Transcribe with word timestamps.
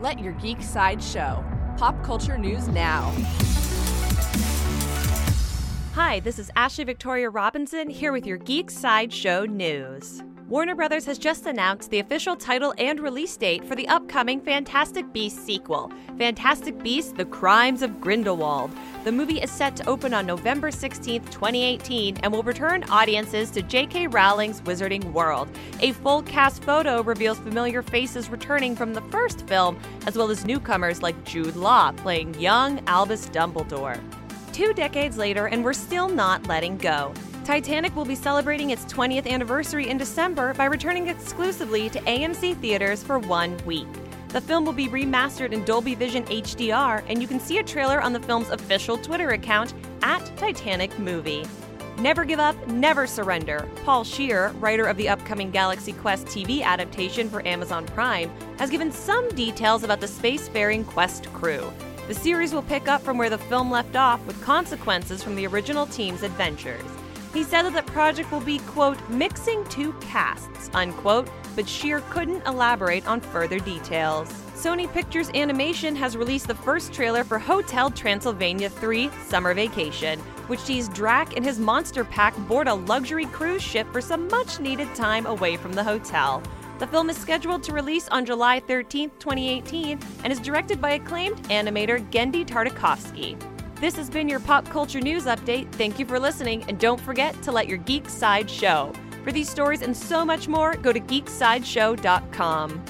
Let 0.00 0.18
your 0.18 0.32
geek 0.34 0.62
side 0.62 1.02
show. 1.02 1.44
Pop 1.76 2.02
culture 2.02 2.38
news 2.38 2.68
now. 2.68 3.12
Hi, 5.92 6.20
this 6.20 6.38
is 6.38 6.50
Ashley 6.56 6.84
Victoria 6.84 7.28
Robinson 7.28 7.90
here 7.90 8.10
with 8.10 8.24
your 8.24 8.38
Geek 8.38 8.70
Side 8.70 9.12
Show 9.12 9.44
news. 9.44 10.22
Warner 10.50 10.74
Brothers 10.74 11.06
has 11.06 11.16
just 11.16 11.46
announced 11.46 11.90
the 11.90 12.00
official 12.00 12.34
title 12.34 12.74
and 12.76 12.98
release 12.98 13.36
date 13.36 13.64
for 13.64 13.76
the 13.76 13.86
upcoming 13.86 14.40
Fantastic 14.40 15.12
Beasts 15.12 15.40
sequel, 15.40 15.92
Fantastic 16.18 16.76
Beasts: 16.82 17.12
The 17.12 17.24
Crimes 17.24 17.82
of 17.82 18.00
Grindelwald. 18.00 18.72
The 19.04 19.12
movie 19.12 19.40
is 19.40 19.48
set 19.48 19.76
to 19.76 19.88
open 19.88 20.12
on 20.12 20.26
November 20.26 20.72
16, 20.72 21.20
2018, 21.26 22.16
and 22.24 22.32
will 22.32 22.42
return 22.42 22.82
audiences 22.90 23.52
to 23.52 23.62
J.K. 23.62 24.08
Rowling's 24.08 24.60
Wizarding 24.62 25.12
World. 25.12 25.48
A 25.82 25.92
full 25.92 26.22
cast 26.22 26.64
photo 26.64 27.00
reveals 27.04 27.38
familiar 27.38 27.80
faces 27.80 28.28
returning 28.28 28.74
from 28.74 28.92
the 28.92 29.02
first 29.02 29.46
film, 29.46 29.78
as 30.08 30.18
well 30.18 30.32
as 30.32 30.44
newcomers 30.44 31.00
like 31.00 31.22
Jude 31.24 31.54
Law 31.54 31.92
playing 31.92 32.34
young 32.40 32.82
Albus 32.88 33.28
Dumbledore. 33.28 34.00
Two 34.52 34.72
decades 34.72 35.16
later, 35.16 35.46
and 35.46 35.62
we're 35.62 35.72
still 35.72 36.08
not 36.08 36.48
letting 36.48 36.76
go. 36.76 37.14
Titanic 37.50 37.96
will 37.96 38.04
be 38.04 38.14
celebrating 38.14 38.70
its 38.70 38.84
20th 38.84 39.26
anniversary 39.26 39.88
in 39.88 39.98
December 39.98 40.54
by 40.54 40.66
returning 40.66 41.08
exclusively 41.08 41.90
to 41.90 41.98
AMC 42.02 42.56
theaters 42.58 43.02
for 43.02 43.18
one 43.18 43.58
week. 43.66 43.88
The 44.28 44.40
film 44.40 44.64
will 44.64 44.72
be 44.72 44.86
remastered 44.86 45.50
in 45.50 45.64
Dolby 45.64 45.96
Vision 45.96 46.24
HDR, 46.26 47.02
and 47.08 47.20
you 47.20 47.26
can 47.26 47.40
see 47.40 47.58
a 47.58 47.64
trailer 47.64 48.00
on 48.00 48.12
the 48.12 48.20
film's 48.20 48.50
official 48.50 48.96
Twitter 48.96 49.30
account 49.30 49.74
at 50.02 50.24
Titanic 50.36 50.96
Movie. 51.00 51.44
Never 51.98 52.24
Give 52.24 52.38
Up, 52.38 52.54
Never 52.68 53.04
Surrender. 53.08 53.68
Paul 53.84 54.04
Scheer, 54.04 54.50
writer 54.60 54.84
of 54.84 54.96
the 54.96 55.08
upcoming 55.08 55.50
Galaxy 55.50 55.92
Quest 55.92 56.26
TV 56.26 56.62
adaptation 56.62 57.28
for 57.28 57.44
Amazon 57.44 57.84
Prime, 57.84 58.30
has 58.58 58.70
given 58.70 58.92
some 58.92 59.28
details 59.30 59.82
about 59.82 60.00
the 60.00 60.06
spacefaring 60.06 60.86
Quest 60.86 61.26
crew. 61.32 61.72
The 62.06 62.14
series 62.14 62.54
will 62.54 62.62
pick 62.62 62.86
up 62.86 63.02
from 63.02 63.18
where 63.18 63.28
the 63.28 63.38
film 63.38 63.72
left 63.72 63.96
off 63.96 64.24
with 64.24 64.40
consequences 64.40 65.20
from 65.20 65.34
the 65.34 65.48
original 65.48 65.86
team's 65.86 66.22
adventures. 66.22 66.86
He 67.32 67.44
said 67.44 67.62
that 67.62 67.74
the 67.74 67.92
project 67.92 68.32
will 68.32 68.40
be, 68.40 68.58
quote, 68.58 68.98
mixing 69.08 69.64
two 69.66 69.92
casts, 70.00 70.68
unquote, 70.74 71.28
but 71.54 71.68
Scheer 71.68 72.00
couldn't 72.10 72.46
elaborate 72.46 73.06
on 73.06 73.20
further 73.20 73.60
details. 73.60 74.28
Sony 74.54 74.92
Pictures 74.92 75.30
Animation 75.34 75.96
has 75.96 76.16
released 76.16 76.48
the 76.48 76.54
first 76.54 76.92
trailer 76.92 77.24
for 77.24 77.38
Hotel 77.38 77.90
Transylvania 77.90 78.68
3 78.68 79.08
Summer 79.26 79.54
Vacation, 79.54 80.18
which 80.48 80.60
sees 80.60 80.88
Drac 80.88 81.36
and 81.36 81.44
his 81.44 81.58
monster 81.58 82.04
pack 82.04 82.36
board 82.48 82.68
a 82.68 82.74
luxury 82.74 83.26
cruise 83.26 83.62
ship 83.62 83.90
for 83.92 84.00
some 84.00 84.28
much 84.28 84.60
needed 84.60 84.92
time 84.94 85.26
away 85.26 85.56
from 85.56 85.72
the 85.72 85.84
hotel. 85.84 86.42
The 86.78 86.86
film 86.86 87.10
is 87.10 87.16
scheduled 87.16 87.62
to 87.64 87.72
release 87.72 88.08
on 88.08 88.26
July 88.26 88.60
13, 88.60 89.10
2018, 89.18 89.98
and 90.24 90.32
is 90.32 90.40
directed 90.40 90.80
by 90.80 90.92
acclaimed 90.92 91.36
animator 91.44 92.00
Genndy 92.10 92.44
Tartakovsky. 92.44 93.38
This 93.80 93.96
has 93.96 94.10
been 94.10 94.28
your 94.28 94.40
pop 94.40 94.68
culture 94.68 95.00
news 95.00 95.24
update. 95.24 95.72
Thank 95.72 95.98
you 95.98 96.04
for 96.04 96.20
listening, 96.20 96.64
and 96.68 96.78
don't 96.78 97.00
forget 97.00 97.40
to 97.42 97.50
let 97.50 97.66
your 97.66 97.78
geek 97.78 98.10
side 98.10 98.50
show. 98.50 98.92
For 99.24 99.32
these 99.32 99.48
stories 99.48 99.80
and 99.80 99.96
so 99.96 100.22
much 100.22 100.48
more, 100.48 100.74
go 100.74 100.92
to 100.92 101.00
geeksideshow.com. 101.00 102.84